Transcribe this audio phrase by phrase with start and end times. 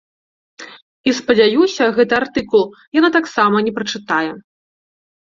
[1.11, 2.63] І спадзяюся, гэты артыкул
[3.01, 4.27] яна таксама не прачытае.